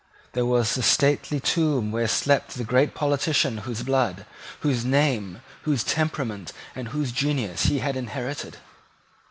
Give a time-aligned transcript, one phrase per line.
[0.33, 4.25] There was the stately tomb where slept the great politician whose blood,
[4.61, 8.57] whose name, whose temperament, and whose genius he had inherited.